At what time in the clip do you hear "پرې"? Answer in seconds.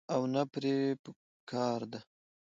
0.51-0.75